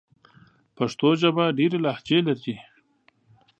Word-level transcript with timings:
پښتو 0.77 1.07
ژبه 1.21 1.45
ډېري 1.57 1.77
لهجې 1.85 2.19
لري. 2.27 2.55